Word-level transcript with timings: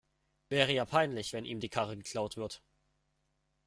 Wäre 0.49 0.71
ja 0.73 0.83
peinlich, 0.85 1.31
wenn 1.31 1.45
ihm 1.45 1.59
die 1.59 1.69
Karre 1.69 1.95
geklaut 1.95 2.35
wird. 2.35 2.63